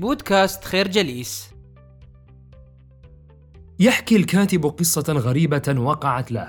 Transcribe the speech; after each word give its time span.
بودكاست 0.00 0.64
خير 0.64 0.88
جليس. 0.88 1.50
يحكي 3.78 4.16
الكاتب 4.16 4.66
قصة 4.66 5.12
غريبة 5.12 5.74
وقعت 5.78 6.32
له 6.32 6.48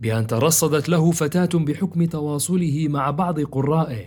بأن 0.00 0.26
ترصدت 0.26 0.88
له 0.88 1.10
فتاة 1.10 1.58
بحكم 1.58 2.04
تواصله 2.04 2.86
مع 2.88 3.10
بعض 3.10 3.40
قرائه. 3.40 4.06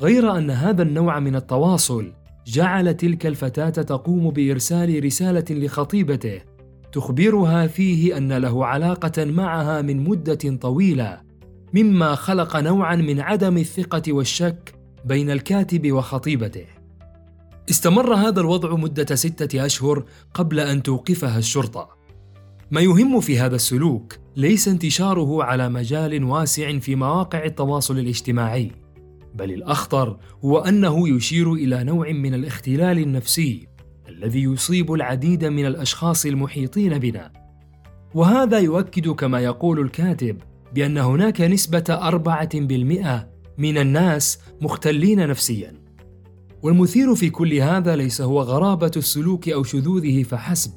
غير 0.00 0.36
أن 0.36 0.50
هذا 0.50 0.82
النوع 0.82 1.18
من 1.18 1.36
التواصل 1.36 2.12
جعل 2.46 2.94
تلك 2.94 3.26
الفتاة 3.26 3.70
تقوم 3.70 4.30
بإرسال 4.30 5.04
رسالة 5.04 5.44
لخطيبته 5.50 6.40
تخبرها 6.92 7.66
فيه 7.66 8.16
أن 8.16 8.32
له 8.32 8.66
علاقة 8.66 9.24
معها 9.24 9.82
من 9.82 10.04
مدة 10.04 10.56
طويلة 10.60 11.20
مما 11.74 12.14
خلق 12.14 12.56
نوعا 12.56 12.96
من 12.96 13.20
عدم 13.20 13.58
الثقة 13.58 14.12
والشك 14.12 14.74
بين 15.04 15.30
الكاتب 15.30 15.92
وخطيبته. 15.92 16.79
استمر 17.70 18.14
هذا 18.14 18.40
الوضع 18.40 18.74
مدة 18.74 19.14
ستة 19.14 19.66
أشهر 19.66 20.04
قبل 20.34 20.60
أن 20.60 20.82
توقفها 20.82 21.38
الشرطة. 21.38 21.88
ما 22.70 22.80
يهم 22.80 23.20
في 23.20 23.38
هذا 23.38 23.56
السلوك 23.56 24.16
ليس 24.36 24.68
انتشاره 24.68 25.44
على 25.44 25.68
مجال 25.68 26.24
واسع 26.24 26.78
في 26.78 26.94
مواقع 26.94 27.44
التواصل 27.44 27.98
الاجتماعي، 27.98 28.72
بل 29.34 29.52
الأخطر 29.52 30.16
هو 30.44 30.58
أنه 30.58 31.08
يشير 31.08 31.52
إلى 31.52 31.84
نوع 31.84 32.12
من 32.12 32.34
الاختلال 32.34 32.98
النفسي 32.98 33.68
الذي 34.08 34.42
يصيب 34.42 34.92
العديد 34.92 35.44
من 35.44 35.66
الأشخاص 35.66 36.26
المحيطين 36.26 36.98
بنا. 36.98 37.32
وهذا 38.14 38.58
يؤكد 38.58 39.08
كما 39.08 39.40
يقول 39.40 39.80
الكاتب 39.80 40.38
بأن 40.74 40.98
هناك 40.98 41.40
نسبة 41.40 41.84
أربعة 41.88 42.60
بالمئة 42.60 43.28
من 43.58 43.78
الناس 43.78 44.38
مختلين 44.60 45.28
نفسياً. 45.28 45.79
والمثير 46.62 47.14
في 47.14 47.30
كل 47.30 47.54
هذا 47.54 47.96
ليس 47.96 48.20
هو 48.20 48.40
غرابة 48.40 48.90
السلوك 48.96 49.48
أو 49.48 49.62
شذوذه 49.62 50.22
فحسب، 50.22 50.72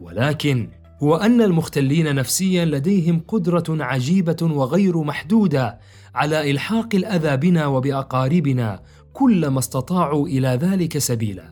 ولكن 0.00 0.68
هو 1.02 1.16
أن 1.16 1.42
المختلين 1.42 2.14
نفسيا 2.14 2.64
لديهم 2.64 3.20
قدرة 3.28 3.64
عجيبة 3.68 4.36
وغير 4.42 4.98
محدودة 5.02 5.78
على 6.14 6.50
إلحاق 6.50 6.94
الأذى 6.94 7.36
بنا 7.36 7.66
وبأقاربنا 7.66 8.82
كلما 9.12 9.58
استطاعوا 9.58 10.28
إلى 10.28 10.48
ذلك 10.48 10.98
سبيلا. 10.98 11.50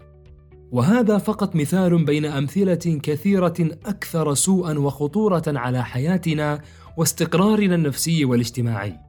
وهذا 0.72 1.18
فقط 1.18 1.56
مثال 1.56 2.04
بين 2.04 2.24
أمثلة 2.24 3.00
كثيرة 3.02 3.54
أكثر 3.86 4.34
سوءا 4.34 4.78
وخطورة 4.78 5.42
على 5.46 5.84
حياتنا 5.84 6.60
واستقرارنا 6.96 7.74
النفسي 7.74 8.24
والاجتماعي. 8.24 9.07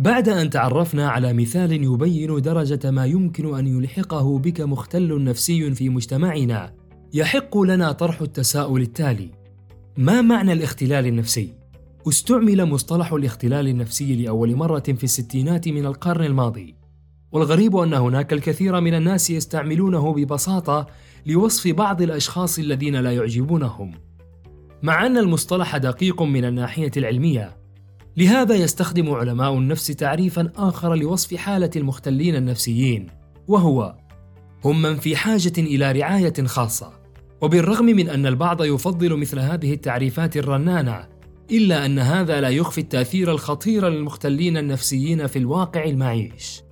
بعد 0.00 0.28
أن 0.28 0.50
تعرفنا 0.50 1.08
على 1.08 1.32
مثال 1.32 1.72
يبين 1.72 2.40
درجة 2.40 2.90
ما 2.90 3.06
يمكن 3.06 3.54
أن 3.54 3.66
يلحقه 3.66 4.38
بك 4.38 4.60
مختل 4.60 5.24
نفسي 5.24 5.74
في 5.74 5.88
مجتمعنا، 5.88 6.72
يحق 7.14 7.58
لنا 7.58 7.92
طرح 7.92 8.20
التساؤل 8.20 8.82
التالي: 8.82 9.30
ما 9.96 10.22
معنى 10.22 10.52
الاختلال 10.52 11.06
النفسي؟ 11.06 11.54
استعمل 12.08 12.66
مصطلح 12.66 13.12
الاختلال 13.12 13.68
النفسي 13.68 14.16
لأول 14.16 14.56
مرة 14.56 14.80
في 14.80 15.04
الستينات 15.04 15.68
من 15.68 15.86
القرن 15.86 16.24
الماضي، 16.24 16.74
والغريب 17.32 17.76
أن 17.76 17.94
هناك 17.94 18.32
الكثير 18.32 18.80
من 18.80 18.94
الناس 18.94 19.30
يستعملونه 19.30 20.14
ببساطة 20.14 20.86
لوصف 21.26 21.68
بعض 21.68 22.02
الأشخاص 22.02 22.58
الذين 22.58 22.96
لا 22.96 23.12
يعجبونهم. 23.12 23.92
مع 24.82 25.06
أن 25.06 25.18
المصطلح 25.18 25.76
دقيق 25.76 26.22
من 26.22 26.44
الناحية 26.44 26.92
العلمية، 26.96 27.59
لهذا 28.16 28.54
يستخدم 28.54 29.10
علماء 29.10 29.54
النفس 29.54 29.86
تعريفا 29.86 30.52
آخر 30.56 30.94
لوصف 30.94 31.34
حالة 31.34 31.70
المختلين 31.76 32.36
النفسيين 32.36 33.06
وهو 33.48 33.96
هم 34.64 34.82
من 34.82 34.96
في 34.96 35.16
حاجة 35.16 35.52
إلى 35.58 35.92
رعاية 35.92 36.44
خاصة 36.44 36.92
وبالرغم 37.40 37.84
من 37.84 38.08
أن 38.08 38.26
البعض 38.26 38.64
يفضل 38.64 39.16
مثل 39.16 39.38
هذه 39.38 39.72
التعريفات 39.72 40.36
الرنانة 40.36 41.08
إلا 41.50 41.86
أن 41.86 41.98
هذا 41.98 42.40
لا 42.40 42.48
يخفي 42.48 42.80
التأثير 42.80 43.30
الخطير 43.30 43.88
للمختلين 43.88 44.56
النفسيين 44.56 45.26
في 45.26 45.38
الواقع 45.38 45.84
المعيش. 45.84 46.62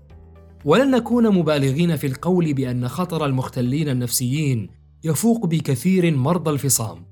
ولن 0.64 0.90
نكون 0.90 1.34
مبالغين 1.34 1.96
في 1.96 2.06
القول 2.06 2.54
بأن 2.54 2.88
خطر 2.88 3.26
المختلين 3.26 3.88
النفسيين 3.88 4.68
يفوق 5.04 5.46
بكثير 5.46 6.16
مرضى 6.16 6.50
الفصام 6.50 7.04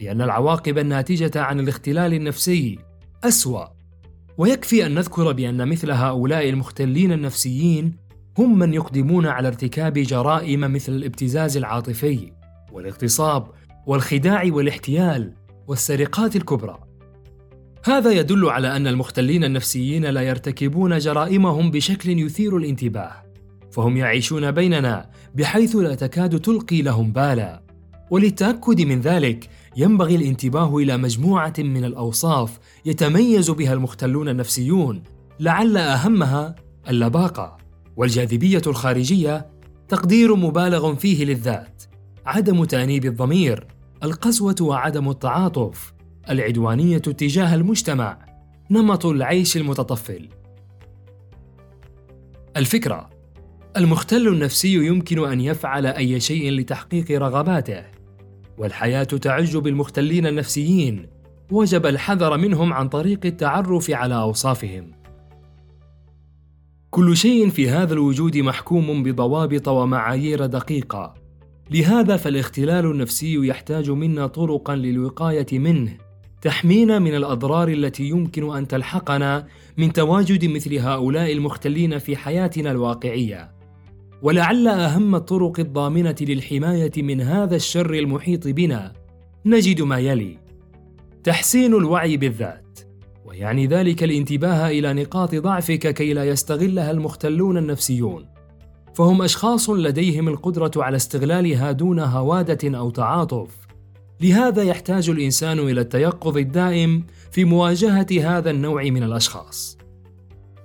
لأن 0.00 0.22
العواقب 0.22 0.78
الناتجة 0.78 1.40
عن 1.40 1.60
الاختلال 1.60 2.14
النفسي 2.14 2.78
أسوأ. 3.24 3.66
ويكفي 4.38 4.86
أن 4.86 4.94
نذكر 4.94 5.32
بأن 5.32 5.68
مثل 5.68 5.90
هؤلاء 5.90 6.48
المختلين 6.48 7.12
النفسيين 7.12 7.96
هم 8.38 8.58
من 8.58 8.74
يقدمون 8.74 9.26
على 9.26 9.48
ارتكاب 9.48 9.92
جرائم 9.92 10.60
مثل 10.60 10.92
الابتزاز 10.92 11.56
العاطفي 11.56 12.32
والاغتصاب 12.72 13.46
والخداع 13.86 14.44
والاحتيال 14.50 15.34
والسرقات 15.68 16.36
الكبرى. 16.36 16.78
هذا 17.84 18.10
يدل 18.10 18.48
على 18.48 18.76
أن 18.76 18.86
المختلين 18.86 19.44
النفسيين 19.44 20.04
لا 20.04 20.20
يرتكبون 20.20 20.98
جرائمهم 20.98 21.70
بشكل 21.70 22.18
يثير 22.18 22.56
الانتباه 22.56 23.12
فهم 23.70 23.96
يعيشون 23.96 24.50
بيننا 24.50 25.10
بحيث 25.34 25.76
لا 25.76 25.94
تكاد 25.94 26.40
تلقي 26.40 26.82
لهم 26.82 27.12
بالا. 27.12 27.62
وللتأكد 28.12 28.80
من 28.80 29.00
ذلك 29.00 29.50
ينبغي 29.76 30.16
الانتباه 30.16 30.76
إلى 30.76 30.96
مجموعة 30.96 31.52
من 31.58 31.84
الأوصاف 31.84 32.58
يتميز 32.84 33.50
بها 33.50 33.72
المختلون 33.72 34.28
النفسيون 34.28 35.02
لعل 35.40 35.76
أهمها 35.76 36.54
اللباقة. 36.88 37.56
والجاذبية 37.96 38.62
الخارجية 38.66 39.46
تقدير 39.88 40.36
مبالغ 40.36 40.94
فيه 40.94 41.24
للذات 41.24 41.82
عدم 42.26 42.64
تأنيب 42.64 43.04
الضمير 43.04 43.66
القسوة 44.02 44.56
وعدم 44.60 45.10
التعاطف 45.10 45.92
العدوانية 46.30 46.98
تجاه 46.98 47.54
المجتمع 47.54 48.18
نمط 48.70 49.06
العيش 49.06 49.56
المتطفل. 49.56 50.28
الفكرة 52.56 53.10
المختل 53.76 54.28
النفسي 54.28 54.74
يمكن 54.74 55.28
أن 55.28 55.40
يفعل 55.40 55.86
أي 55.86 56.20
شيء 56.20 56.50
لتحقيق 56.50 57.10
رغباته. 57.10 58.01
والحياة 58.58 59.04
تعج 59.04 59.56
بالمختلين 59.56 60.26
النفسيين. 60.26 61.06
وجب 61.50 61.86
الحذر 61.86 62.36
منهم 62.36 62.72
عن 62.72 62.88
طريق 62.88 63.20
التعرف 63.24 63.90
على 63.90 64.14
أوصافهم. 64.14 64.90
كل 66.90 67.16
شيء 67.16 67.48
في 67.48 67.70
هذا 67.70 67.94
الوجود 67.94 68.36
محكوم 68.36 69.02
بضوابط 69.02 69.68
ومعايير 69.68 70.46
دقيقة. 70.46 71.14
لهذا 71.70 72.16
فالاختلال 72.16 72.86
النفسي 72.86 73.46
يحتاج 73.46 73.90
منا 73.90 74.26
طرقا 74.26 74.76
للوقاية 74.76 75.58
منه. 75.58 75.96
تحمينا 76.42 76.98
من 76.98 77.14
الأضرار 77.14 77.68
التي 77.68 78.04
يمكن 78.04 78.56
أن 78.56 78.68
تلحقنا 78.68 79.46
من 79.76 79.92
تواجد 79.92 80.44
مثل 80.44 80.78
هؤلاء 80.78 81.32
المختلين 81.32 81.98
في 81.98 82.16
حياتنا 82.16 82.70
الواقعية. 82.70 83.61
ولعل 84.22 84.68
أهم 84.68 85.14
الطرق 85.14 85.60
الضامنة 85.60 86.16
للحماية 86.20 86.92
من 86.96 87.20
هذا 87.20 87.56
الشر 87.56 87.94
المحيط 87.94 88.48
بنا. 88.48 88.92
نجد 89.46 89.82
ما 89.82 89.98
يلي. 89.98 90.38
تحسين 91.24 91.74
الوعي 91.74 92.16
بالذات. 92.16 92.78
ويعني 93.24 93.66
ذلك 93.66 94.02
الانتباه 94.02 94.70
إلى 94.70 94.92
نقاط 94.92 95.34
ضعفك 95.34 95.94
كي 95.94 96.12
لا 96.12 96.24
يستغلها 96.24 96.90
المختلون 96.90 97.58
النفسيون. 97.58 98.26
فهم 98.94 99.22
أشخاص 99.22 99.70
لديهم 99.70 100.28
القدرة 100.28 100.70
على 100.76 100.96
استغلالها 100.96 101.72
دون 101.72 101.98
هوادة 101.98 102.78
أو 102.78 102.90
تعاطف. 102.90 103.50
لهذا 104.20 104.62
يحتاج 104.62 105.10
الإنسان 105.10 105.58
إلى 105.58 105.80
التيقظ 105.80 106.36
الدائم 106.36 107.06
في 107.30 107.44
مواجهة 107.44 108.06
هذا 108.20 108.50
النوع 108.50 108.82
من 108.82 109.02
الأشخاص. 109.02 109.78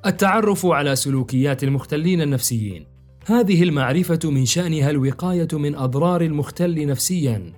التعرف 0.05 0.65
على 0.65 0.95
سلوكيات 0.95 1.63
المختلين 1.63 2.21
النفسيين. 2.21 2.96
هذه 3.29 3.63
المعرفة 3.63 4.19
من 4.23 4.45
شأنها 4.45 4.89
الوقاية 4.89 5.47
من 5.53 5.75
أضرار 5.75 6.21
المختل 6.21 6.87
نفسيا 6.87 7.53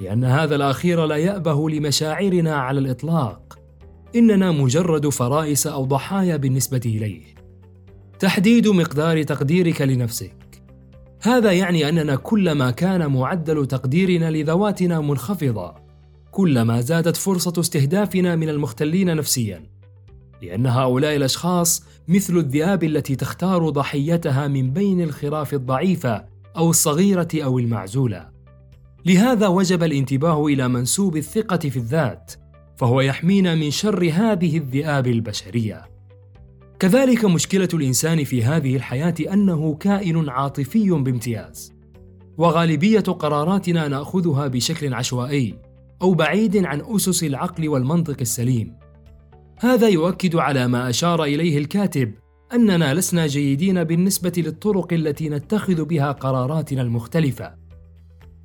لأن 0.00 0.24
هذا 0.24 0.56
الأخير 0.56 1.06
لا 1.06 1.16
يأبه 1.16 1.70
لمشاعرنا 1.70 2.54
على 2.54 2.80
الإطلاق. 2.80 3.58
إننا 4.16 4.50
مجرد 4.50 5.08
فرائس 5.08 5.66
أو 5.66 5.84
ضحايا 5.84 6.36
بالنسبة 6.36 6.80
إليه. 6.86 7.22
تحديد 8.18 8.68
مقدار 8.68 9.22
تقديرك 9.22 9.82
لنفسك. 9.82 10.62
هذا 11.20 11.52
يعني 11.52 11.88
أننا 11.88 12.16
كلما 12.16 12.70
كان 12.70 13.06
معدل 13.12 13.66
تقديرنا 13.66 14.30
لذواتنا 14.30 15.00
منخفضة. 15.00 15.74
كلما 16.30 16.80
زادت 16.80 17.16
فرصة 17.16 17.60
استهدافنا 17.60 18.36
من 18.36 18.48
المختلين 18.48 19.16
نفسيا. 19.16 19.71
لأن 20.42 20.66
هؤلاء 20.66 21.16
الأشخاص 21.16 21.84
مثل 22.08 22.36
الذئاب 22.36 22.84
التي 22.84 23.16
تختار 23.16 23.68
ضحيتها 23.68 24.48
من 24.48 24.70
بين 24.70 25.00
الخراف 25.00 25.54
الضعيفة 25.54 26.24
أو 26.56 26.70
الصغيرة 26.70 27.28
أو 27.34 27.58
المعزولة. 27.58 28.28
لهذا 29.06 29.46
وجب 29.48 29.82
الانتباه 29.82 30.46
إلى 30.46 30.68
منسوب 30.68 31.16
الثقة 31.16 31.56
في 31.56 31.76
الذات 31.76 32.32
فهو 32.76 33.00
يحمينا 33.00 33.54
من 33.54 33.70
شر 33.70 34.10
هذه 34.12 34.56
الذئاب 34.56 35.06
البشرية. 35.06 35.84
كذلك 36.78 37.24
مشكلة 37.24 37.68
الإنسان 37.74 38.24
في 38.24 38.44
هذه 38.44 38.76
الحياة 38.76 39.14
أنه 39.32 39.74
كائن 39.74 40.28
عاطفي 40.28 40.90
بامتياز 40.90 41.72
وغالبية 42.38 43.00
قراراتنا 43.00 43.88
نأخذها 43.88 44.46
بشكل 44.46 44.94
عشوائي 44.94 45.58
أو 46.02 46.14
بعيد 46.14 46.56
عن 46.56 46.80
أسس 46.80 47.24
العقل 47.24 47.68
والمنطق 47.68 48.16
السليم. 48.20 48.81
هذا 49.62 49.88
يؤكد 49.88 50.36
على 50.36 50.68
ما 50.68 50.90
أشار 50.90 51.24
إليه 51.24 51.58
الكاتب 51.58 52.12
أننا 52.52 52.94
لسنا 52.94 53.26
جيدين 53.26 53.84
بالنسبة 53.84 54.32
للطرق 54.36 54.92
التي 54.92 55.28
نتخذ 55.28 55.84
بها 55.84 56.12
قراراتنا 56.12 56.82
المختلفة. 56.82 57.54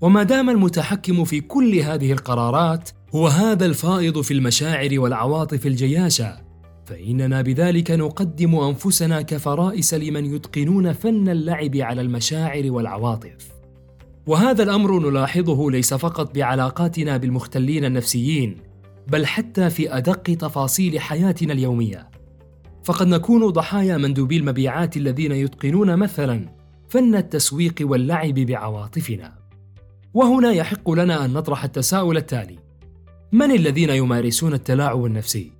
وما 0.01 0.23
دام 0.23 0.49
المتحكم 0.49 1.23
في 1.23 1.41
كل 1.41 1.75
هذه 1.75 2.11
القرارات 2.11 2.89
هو 3.15 3.27
هذا 3.27 3.65
الفائض 3.65 4.21
في 4.21 4.33
المشاعر 4.33 4.99
والعواطف 4.99 5.67
الجياشة 5.67 6.37
فإننا 6.85 7.41
بذلك 7.41 7.91
نقدم 7.91 8.55
أنفسنا 8.55 9.21
كفرائس 9.21 9.93
لمن 9.93 10.35
يتقنون 10.35 10.93
فن 10.93 11.29
اللعب 11.29 11.75
على 11.75 12.01
المشاعر 12.01 12.71
والعواطف. 12.71 13.37
وهذا 14.27 14.63
الأمر 14.63 14.99
نلاحظه 14.99 15.71
ليس 15.71 15.93
فقط 15.93 16.35
بعلاقاتنا 16.35 17.17
بالمختلين 17.17 17.85
النفسيين 17.85 18.66
بل 19.11 19.25
حتى 19.25 19.69
في 19.69 19.97
أدق 19.97 20.23
تفاصيل 20.23 20.99
حياتنا 20.99 21.53
اليومية. 21.53 22.09
فقد 22.83 23.07
نكون 23.07 23.49
ضحايا 23.49 23.97
مندوبي 23.97 24.37
المبيعات 24.37 24.97
الذين 24.97 25.31
يتقنون 25.31 25.95
مثلا 25.95 26.49
فن 26.89 27.15
التسويق 27.15 27.75
واللعب 27.81 28.33
بعواطفنا. 28.33 29.33
وهنا 30.13 30.51
يحق 30.51 30.91
لنا 30.91 31.25
أن 31.25 31.33
نطرح 31.33 31.63
التساؤل 31.63 32.17
التالي. 32.17 32.59
من 33.31 33.51
الذين 33.51 33.89
يمارسون 33.89 34.53
التلاعب 34.53 35.05
النفسي؟ 35.05 35.51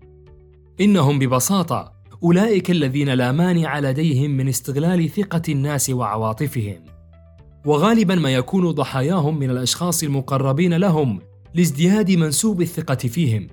إنهم 0.82 1.20
ببساطة 1.20 1.94
أولئك 2.24 2.72
الذين 2.72 3.10
لا 3.10 3.32
مانع 3.32 3.80
لديهم 3.80 4.32
من 4.32 4.48
استغلال 4.48 5.10
ثقة 5.10 5.42
الناس 5.50 5.90
وعواطفهم. 5.90 6.80
وغالبا 7.66 8.16
ما 8.16 8.34
يكون 8.34 8.72
ضحاياهم 8.72 9.40
من 9.40 9.50
الأشخاص 9.50 10.04
المقربين 10.04 10.74
لهم 10.74 11.20
لازدياد 11.58 12.12
منسوب 12.12 12.62
الثقة 12.62 12.96
فيهم. 12.96 13.48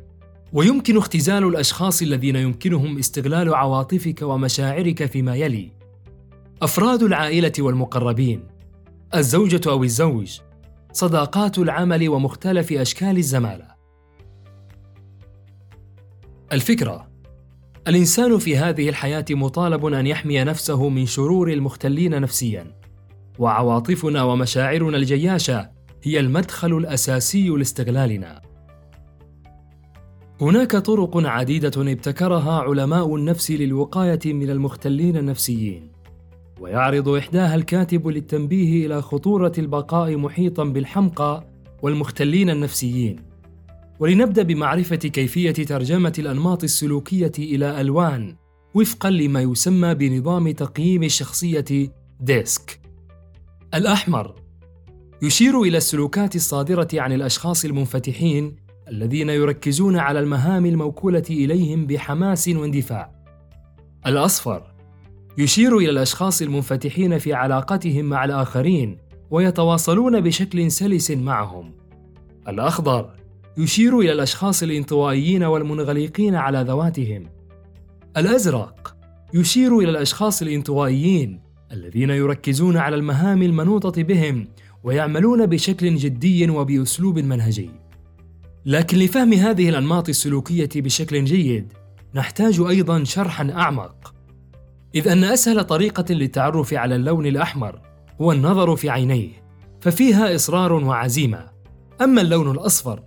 ويمكن 0.53 0.97
اختزال 0.97 1.45
الأشخاص 1.45 2.03
الذين 2.03 2.37
يمكنهم 2.37 2.99
استغلال 2.99 3.55
عواطفك 3.55 4.23
ومشاعرك 4.23 5.07
فيما 5.07 5.37
يلي. 5.37 5.71
أفراد 6.63 7.03
العائلة 7.03 7.53
والمقربين. 7.59 8.43
الزوجة 9.15 9.71
أو 9.71 9.85
الزوج. 9.85 10.41
صداقات 10.93 11.59
العمل 11.59 12.09
ومختلف 12.09 12.73
أشكال 12.73 13.17
الزمالة. 13.17 13.69
الفكرة. 16.53 17.09
الإنسان 17.89 18.39
في 18.39 18.57
هذه 18.57 18.89
الحياة 18.89 19.25
مطالب 19.31 19.87
أن 19.87 20.07
يحمي 20.07 20.45
نفسه 20.45 20.89
من 20.89 21.07
شرور 21.07 21.53
المختلين 21.53 22.21
نفسيا. 22.21 22.77
وعواطفنا 23.39 24.23
ومشاعرنا 24.23 24.97
الجياشة. 24.97 25.74
هي 26.07 26.21
المدخل 26.21 26.77
الأساسي 26.77 27.49
لاستغلالنا. 27.49 28.43
هناك 30.41 30.77
طرق 30.77 31.17
عديدة 31.17 31.93
ابتكرها 31.93 32.61
علماء 32.61 33.17
النفس 33.17 33.51
للوقاية 33.51 34.21
من 34.27 34.51
المختلين 34.51 35.17
النفسيين 35.17 35.93
ويعرض 36.61 37.09
إحداها 37.09 37.55
الكاتب 37.55 38.09
للتنبيه 38.09 38.87
إلى 38.87 39.03
خطورة 39.03 39.53
البقاء 39.59 40.17
محيطا 40.17 40.65
بالحمقى 40.65 41.47
والمختلين 41.83 42.51
النفسيين. 42.51 43.17
ولنبدأ 44.01 44.43
بمعرفة 44.43 44.97
كيفية 44.97 45.53
ترجمة 45.53 46.13
الأنماط 46.19 46.65
السلوكية 46.65 47.33
إلى 47.39 47.81
ألوان 47.81 48.37
وفقا 48.75 49.11
لما 49.11 49.41
يسمى 49.41 49.95
بنظام 49.95 50.51
تقييم 50.51 51.03
الشخصيه 51.03 51.91
DISC. 52.21 52.81
الأحمر 53.75 54.44
يشير 55.23 55.63
إلى 55.63 55.77
السلوكات 55.77 56.37
الصادرة 56.37 56.89
عن 56.95 57.13
الأشخاص 57.13 57.65
المنفتحين 57.65 58.57
الذين 58.89 59.29
يركزون 59.29 59.97
على 59.97 60.21
المهام 60.21 60.67
الموكولة 60.67 61.23
إليهم 61.31 61.87
بحماس 61.87 62.49
واندفاع. 62.49 63.11
الأصفر 64.07 64.63
يشير 65.39 65.79
إلى 65.79 65.91
الأشخاص 65.91 66.43
المنفتحين 66.43 67.19
في 67.19 67.33
علاقتهم 67.33 68.05
مع 68.05 68.25
الآخرين 68.25 68.99
ويتواصلون 69.31 70.21
بشكل 70.21 70.71
سلس 70.71 71.11
معهم. 71.11 71.73
الأخضر 72.49 73.11
يشير 73.59 73.99
إلى 74.01 74.13
الأشخاص 74.13 74.63
الانطوائيين 74.63 75.45
والمنغلقين 75.45 76.35
على 76.35 76.63
ذواتهم. 76.69 77.27
الأزرق 78.17 78.97
يشير 79.35 79.79
إلى 79.79 79.91
الأشخاص 79.91 80.43
الانطوائيين 80.43 81.41
الذين 81.73 82.11
يركزون 82.11 82.77
على 82.77 82.97
المهام 82.97 83.43
المنوطة 83.43 84.03
بهم 84.03 84.49
ويعملون 84.85 85.47
بشكل 85.47 85.97
جدي 85.97 86.51
وبأسلوب 86.51 87.19
منهجي. 87.19 87.71
لكن 88.67 88.99
لفهم 88.99 89.33
هذه 89.33 89.69
الأنماط 89.69 90.09
السلوكية 90.09 90.69
بشكل 90.77 91.25
جيد 91.25 91.73
نحتاج 92.15 92.61
أيضا 92.61 93.05
شرحا 93.05 93.51
أعمق. 93.51 94.15
إذ 94.95 95.09
أن 95.09 95.25
أسهل 95.25 95.65
طريقة 95.65 96.15
للتعرف 96.15 96.75
على 96.75 96.97
اللون 96.97 97.27
الأحمر 97.27 97.81
هو 98.21 98.33
النظر 98.33 98.77
في 98.77 98.91
عينيه 98.91 99.31
ففيها 99.81 100.35
إصرار 100.35 100.73
وعزيمة. 100.73 101.47
أما 102.01 102.21
اللون 102.21 102.51
الأصفر 102.51 103.03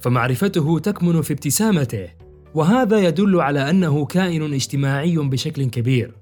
فمعرفته 0.00 0.78
تكمن 0.78 1.22
في 1.22 1.32
ابتسامته 1.32 2.08
وهذا 2.54 2.98
يدل 2.98 3.40
على 3.40 3.70
أنه 3.70 4.04
كائن 4.04 4.54
اجتماعي 4.54 5.16
بشكل 5.16 5.64
كبير. 5.64 6.21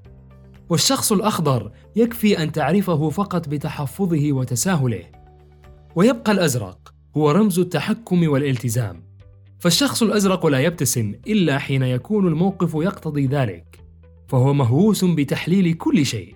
والشخص 0.71 1.13
الأخضر 1.13 1.73
يكفي 1.97 2.43
أن 2.43 2.53
تعرفه 2.53 3.11
فقط 3.11 3.49
بتحفظه 3.49 4.33
وتساهله. 4.33 5.03
ويبقى 5.95 6.33
الأزرق 6.33 6.95
هو 7.17 7.31
رمز 7.31 7.59
التحكم 7.59 8.29
والالتزام. 8.29 9.03
فالشخص 9.59 10.03
الأزرق 10.03 10.47
لا 10.47 10.59
يبتسم 10.59 11.15
إلا 11.27 11.59
حين 11.59 11.83
يكون 11.83 12.27
الموقف 12.27 12.75
يقتضي 12.75 13.27
ذلك 13.27 13.85
فهو 14.29 14.53
مهووس 14.53 15.05
بتحليل 15.05 15.75
كل 15.75 16.07
شيء. 16.07 16.35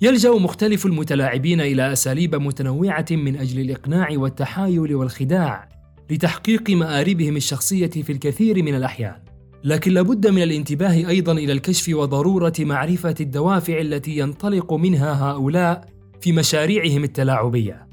يلجأ 0.00 0.30
مختلف 0.30 0.86
المتلاعبين 0.86 1.60
إلى 1.60 1.92
أساليب 1.92 2.34
متنوعة 2.34 3.06
من 3.10 3.36
أجل 3.36 3.60
الإقناع 3.60 4.08
والتحايل 4.12 4.94
والخداع 4.94 5.68
لتحقيق 6.10 6.70
مآربهم 6.70 7.36
الشخصية 7.36 7.90
في 7.90 8.12
الكثير 8.12 8.62
من 8.62 8.74
الأحيان. 8.74 9.27
لكن 9.64 9.92
لابد 9.92 10.26
من 10.26 10.42
الانتباه 10.42 10.94
أيضا 11.08 11.32
إلى 11.32 11.52
الكشف 11.52 11.94
وضرورة 11.94 12.52
معرفة 12.60 13.14
الدوافع 13.20 13.80
التي 13.80 14.18
ينطلق 14.18 14.72
منها 14.72 15.30
هؤلاء 15.30 15.84
في 16.20 16.32
مشاريعهم 16.32 17.04
التلاعبية. 17.04 17.88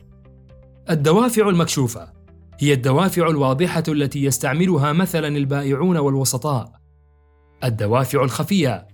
الدوافع 0.89 1.49
المكشوفة 1.49 2.13
هي 2.59 2.73
الدوافع 2.73 3.27
الواضحة 3.27 3.83
التي 3.87 4.23
يستعملها 4.23 4.93
مثلا 4.93 5.27
البائعون 5.27 5.97
والوسطاء. 5.97 6.71
الدوافع 7.63 8.23
الخفية 8.23 8.87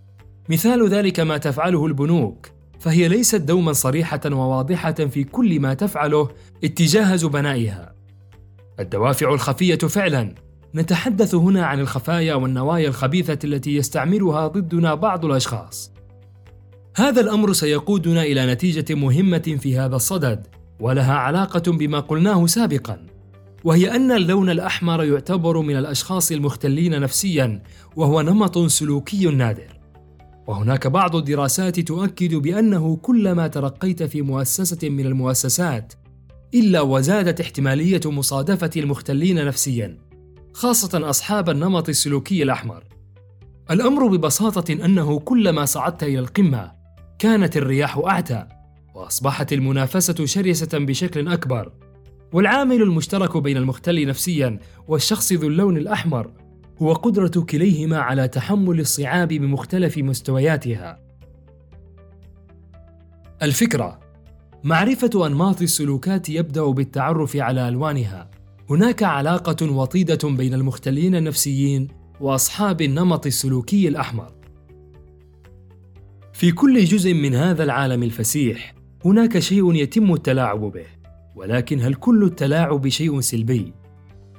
مثال 0.50 0.89
ذلك 0.89 1.19
ما 1.19 1.38
تفعله 1.38 1.86
البنوك 1.86 2.48
فهي 2.79 3.07
ليست 3.07 3.36
دوما 3.36 3.74
صريحة 3.74 4.22
وواضحة 4.25 4.91
في 4.91 5.24
كل 5.24 5.60
ما 5.60 5.74
تفعله 5.74 6.29
اتجاه 6.63 7.15
زبنائها 7.15 7.96
الدوافع 8.79 9.34
الخفية 9.34 9.75
فعلا 9.75 10.36
نتحدث 10.75 11.36
هنا 11.36 11.66
عن 11.66 11.80
الخفايا 11.80 12.36
والنوايا 12.36 12.88
الخبيثة 12.88 13.40
التي 13.44 13.75
يستعملها 13.75 14.48
ضدنا 14.48 14.96
بعض 14.96 15.25
الأشخاص. 15.25 15.92
هذا 16.96 17.22
الأمر 17.22 17.54
سيقودنا 17.54 18.24
إلى 18.24 18.54
نتيجة 18.54 18.96
مهمة 18.96 19.58
في 19.62 19.78
هذا 19.78 19.96
الصدد 19.96 20.48
ولها 20.80 21.13
علاقة 21.13 21.72
بما 21.72 22.00
قلناه 22.00 22.46
سابقا 22.46 23.06
وهي 23.63 23.96
أن 23.96 24.12
اللون 24.12 24.50
الأحمر 24.50 25.04
يعتبر 25.04 25.62
من 25.62 25.75
الأشخاص 25.75 26.32
المختلين 26.32 27.01
نفسيا 27.01 27.63
وهو 27.96 28.22
نمط 28.22 28.58
سلوكي 28.58 29.25
نادر. 29.25 29.80
وهناك 30.48 30.88
بعض 30.88 31.16
الدراسات 31.16 31.80
تؤكد 31.80 32.36
بأنه 32.36 32.96
كلما 32.96 33.48
ترقيت 33.48 34.04
في 34.04 34.22
مؤسسة 34.22 34.90
من 34.90 35.06
المؤسسات 35.06 35.94
إلا 36.54 36.82
وزادت 36.82 37.42
احتمالية 37.42 38.01
مصادفة 38.06 38.70
المختلين 38.78 39.46
نفسياً، 39.46 39.98
خاصة 40.53 41.10
أصحاب 41.10 41.50
النمط 41.50 41.89
السلوكي 41.89 42.43
الأحمر. 42.43 42.84
الأمر 43.72 44.08
ببساطة 44.08 44.74
أنه 44.74 45.20
كلما 45.20 45.65
صعدت 45.65 46.03
إلى 46.03 46.20
القمة، 46.20 46.72
كانت 47.20 47.58
الرياح 47.58 47.98
أعتى، 47.98 48.48
وأصبحت 48.96 49.53
المنافسة 49.53 50.25
شرسة 50.25 50.77
بشكل 50.79 51.27
أكبر. 51.27 51.72
والعامل 52.34 52.81
المشترك 52.81 53.38
بين 53.38 53.58
المختل 53.58 54.08
نفسياً 54.08 54.60
والشخص 54.88 55.34
ذو 55.34 55.48
اللون 55.48 55.77
الأحمر 55.77 56.31
هو 56.81 56.93
قدرة 56.93 57.46
كليهما 57.50 57.98
على 57.98 58.27
تحمل 58.27 58.79
الصعاب 58.79 59.27
بمختلف 59.27 59.98
مستوياتها. 59.98 61.00
الفكرة 63.41 64.00
معرفة 64.63 65.27
أنماط 65.27 65.62
السلوكات 65.62 66.29
يبدأ 66.29 66.65
بالتعرف 66.65 67.36
على 67.36 67.67
ألوانها. 67.67 68.40
هناك 68.72 69.04
علاقة 69.04 69.72
وطيدة 69.72 70.30
بين 70.30 70.54
المختلين 70.54 71.16
النفسيين 71.16 71.88
وأصحاب 72.20 72.82
النمط 72.82 73.25
السلوكي 73.25 73.88
الأحمر. 73.88 74.34
في 76.34 76.51
كل 76.51 76.84
جزء 76.84 77.13
من 77.13 77.36
هذا 77.36 77.63
العالم 77.63 78.04
الفسيح، 78.04 78.75
هناك 79.06 79.40
شيء 79.40 79.75
يتم 79.75 80.13
التلاعب 80.13 80.60
به 80.60 80.86
ولكن 81.36 81.82
هل 81.82 81.94
كل 81.94 82.24
التلاعب 82.24 82.88
شيء 82.88 83.20
سلبي؟ 83.20 83.74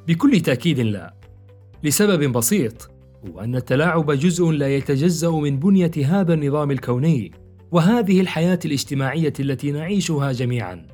بكل 0.09 0.41
تأكيد 0.41 0.81
لا. 0.81 1.15
لسبب 1.85 2.33
بسيط 2.33 2.91
هو 3.29 3.41
أن 3.41 3.57
التلاعب 3.57 4.13
جزء 4.13 4.51
لا 4.51 4.77
يتجزأ 4.77 5.31
من 5.31 5.59
بنية 5.59 5.93
هذا 6.05 6.35
النظام 6.35 6.71
الكوني 6.71 7.33
وهذه 7.71 8.21
الحياة 8.21 8.59
الاجتماعية 8.65 9.33
التي 9.41 9.71
نعيشها 9.71 10.33
جميعا. 10.33 10.87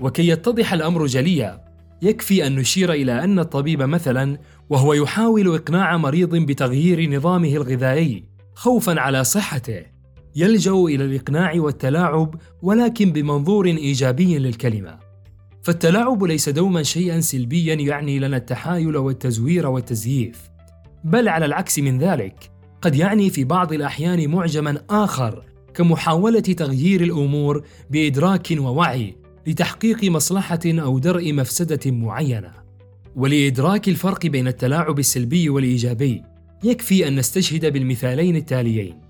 وكي 0.00 0.28
يتضح 0.28 0.72
الأمر 0.72 1.06
جليا 1.06 1.61
يكفي 2.02 2.46
أن 2.46 2.56
نشير 2.56 2.92
إلى 2.92 3.24
أن 3.24 3.38
الطبيب 3.38 3.82
مثلا 3.82 4.38
وهو 4.70 4.92
يحاول 4.92 5.54
إقناع 5.54 5.96
مريض 5.96 6.36
بتغيير 6.36 7.10
نظامه 7.10 7.48
الغذائي 7.48 8.24
خوفا 8.54 9.00
على 9.00 9.24
صحته 9.24 9.82
يلجأ 10.36 10.72
إلى 10.72 11.04
الإقناع 11.04 11.52
والتلاعب 11.56 12.34
ولكن 12.62 13.12
بمنظور 13.12 13.66
إيجابي 13.66 14.38
للكلمة. 14.38 14.98
فالتلاعب 15.62 16.24
ليس 16.24 16.48
دوما 16.48 16.82
شيئا 16.82 17.20
سلبيا 17.20 17.74
يعني 17.74 18.18
لنا 18.18 18.36
التحايل 18.36 18.96
والتزوير 18.96 19.66
والتزييف 19.66 20.40
بل 21.04 21.28
على 21.28 21.46
العكس 21.46 21.78
من 21.78 21.98
ذلك 21.98 22.50
قد 22.82 22.94
يعني 22.94 23.30
في 23.30 23.44
بعض 23.44 23.72
الأحيان 23.72 24.30
معجما 24.30 24.82
آخر 24.90 25.44
كمحاولة 25.74 26.40
تغيير 26.40 27.00
الأمور 27.00 27.64
بإدراك 27.90 28.48
ووعي. 28.58 29.21
لتحقيق 29.46 30.04
مصلحة 30.04 30.60
أو 30.66 30.98
درء 30.98 31.32
مفسدة 31.32 31.90
معينة. 31.90 32.52
ولإدراك 33.16 33.88
الفرق 33.88 34.26
بين 34.26 34.48
التلاعب 34.48 34.98
السلبي 34.98 35.48
والإيجابي 35.48 36.22
يكفي 36.64 37.08
أن 37.08 37.16
نستشهد 37.16 37.72
بالمثالين 37.72 38.36
التاليين. 38.36 39.00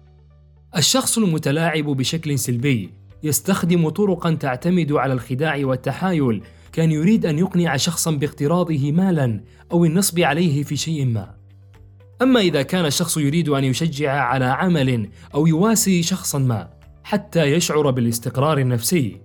الشخص 0.77 1.19
المتلاعب 1.19 1.85
بشكل 1.85 2.39
سلبي 2.39 2.91
يستخدم 3.23 3.89
طرقا 3.89 4.35
تعتمد 4.35 4.93
على 4.93 5.13
الخداع 5.13 5.59
والتحايل 5.63 6.43
كان 6.73 6.93
يريد 6.93 7.27
أن 7.27 7.39
يقنع 7.39 7.77
شخصا 7.77 8.11
باقتراضه 8.11 8.93
مالا 8.93 9.41
أو 9.73 9.85
النصب 9.85 10.21
عليه 10.21 10.63
في 10.63 10.77
شيء 10.77 11.05
ما. 11.05 11.35
أما 12.23 12.41
إذا 12.41 12.63
كان 12.63 12.87
الشخص 12.87 13.17
يريد 13.17 13.49
أن 13.49 13.65
يشجع 13.65 14.13
على 14.13 14.45
عمل 14.45 15.09
أو 15.35 15.47
يواسي 15.47 16.03
شخصا 16.03 16.39
ما 16.39 16.71
حتى 17.05 17.45
يشعر 17.45 17.91
بالإستقرار 17.91 18.59
النفسي 18.59 19.21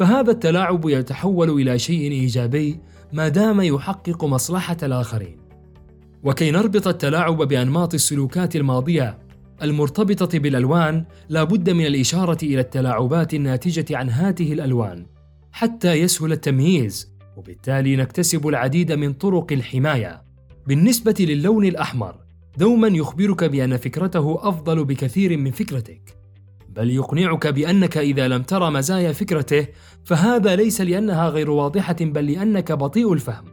فهذا 0.00 0.30
التلاعب 0.30 0.88
يتحول 0.88 1.50
إلى 1.50 1.78
شيء 1.78 2.12
إيجابي 2.12 2.80
ما 3.12 3.28
دام 3.28 3.60
يحقق 3.60 4.24
مصلحة 4.24 4.76
الآخرين. 4.82 5.36
وكي 6.22 6.50
نربط 6.50 6.88
التلاعب 6.88 7.36
بأنماط 7.36 7.94
السلوكات 7.94 8.56
الماضية 8.56 9.18
المرتبطة 9.62 10.38
بالألوان 10.38 11.04
لا 11.28 11.44
بد 11.44 11.70
من 11.70 11.86
الإشارة 11.86 12.38
إلى 12.42 12.60
التلاعبات 12.60 13.34
الناتجة 13.34 13.96
عن 13.96 14.10
هذه 14.10 14.52
الألوان 14.52 15.06
حتى 15.52 15.92
يسهل 15.92 16.32
التمييز 16.32 17.12
وبالتالي 17.36 17.96
نكتسب 17.96 18.48
العديد 18.48 18.92
من 18.92 19.12
طرق 19.12 19.52
الحماية. 19.52 20.22
بالنسبة 20.66 21.14
للون 21.20 21.64
الأحمر 21.64 22.14
دوما 22.58 22.88
يخبرك 22.88 23.44
بأن 23.44 23.76
فكرته 23.76 24.48
أفضل 24.48 24.84
بكثير 24.84 25.36
من 25.36 25.50
فكرتك. 25.50 26.19
بل 26.70 26.90
يقنعك 26.90 27.46
بأنك 27.46 27.98
إذا 27.98 28.28
لم 28.28 28.42
ترى 28.42 28.70
مزايا 28.70 29.12
فكرته 29.12 29.66
فهذا 30.04 30.56
ليس 30.56 30.80
لأنها 30.80 31.28
غير 31.28 31.50
واضحة 31.50 31.96
بل 32.00 32.32
لأنك 32.32 32.72
بطيء 32.72 33.12
الفهم. 33.12 33.44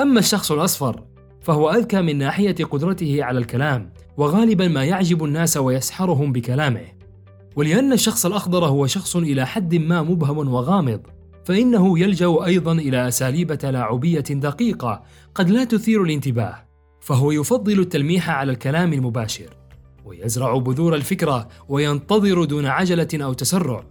أما 0.00 0.18
الشخص 0.18 0.52
الأصفر 0.52 1.04
فهو 1.40 1.70
أذكى 1.70 2.02
من 2.02 2.18
ناحية 2.18 2.54
قدرته 2.70 3.24
على 3.24 3.38
الكلام 3.38 3.92
وغالبا 4.16 4.68
ما 4.68 4.84
يعجب 4.84 5.24
الناس 5.24 5.56
ويسحرهم 5.56 6.32
بكلامه. 6.32 6.84
ولأن 7.56 7.92
الشخص 7.92 8.26
الأخضر 8.26 8.64
هو 8.64 8.86
شخص 8.86 9.16
إلى 9.16 9.46
حد 9.46 9.74
ما 9.74 10.02
مبهم 10.02 10.38
وغامض 10.38 11.00
فإنه 11.44 11.98
يلجأ 11.98 12.44
أيضا 12.44 12.72
إلى 12.72 13.08
أساليب 13.08 13.54
تلاعبية 13.54 14.20
دقيقة 14.20 15.02
قد 15.34 15.50
لا 15.50 15.64
تثير 15.64 16.02
الانتباه 16.02 16.66
فهو 17.00 17.30
يفضل 17.30 17.80
التلميح 17.80 18.30
على 18.30 18.52
الكلام 18.52 18.92
المباشر. 18.92 19.65
ويزرع 20.06 20.56
بذور 20.56 20.94
الفكرة 20.94 21.48
وينتظر 21.68 22.44
دون 22.44 22.66
عجلة 22.66 23.08
أو 23.14 23.32
تسرع. 23.32 23.84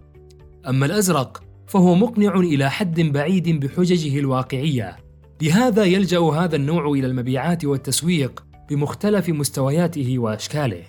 أما 0.68 0.86
الأزرق 0.86 1.42
فهو 1.66 1.94
مقنع 1.94 2.34
إلى 2.34 2.70
حد 2.70 3.00
بعيد 3.00 3.64
بحججه 3.64 4.18
الواقعية. 4.18 4.96
لهذا 5.42 5.84
يلجأ 5.84 6.20
هذا 6.20 6.56
النوع 6.56 6.90
إلى 6.90 7.06
المبيعات 7.06 7.64
والتسويق 7.64 8.44
بمختلف 8.70 9.28
مستوياته 9.28 10.18
وأشكاله. 10.18 10.84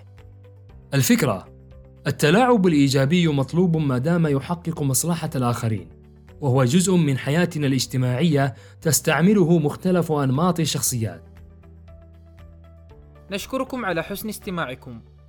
الفكرة 0.93 1.48
التلاعب 2.07 2.67
الإيجابي 2.67 3.27
مطلوب 3.27 3.77
ما 3.77 3.98
دام 3.98 4.27
يحقق 4.27 4.81
مصلحة 4.81 5.29
الآخرين 5.36 5.89
وهو 6.41 6.63
جزء 6.63 6.96
من 6.96 7.17
حياتنا 7.17 7.67
الاجتماعية 7.67 8.55
تستعمله 8.81 9.60
مختلف 9.60 10.12
أنماط 10.12 10.60
الشخصيات. 10.60 11.24
نشكركم 13.31 13.86
على 13.86 14.03
حسن 14.03 14.29
استماعكم. 14.29 15.01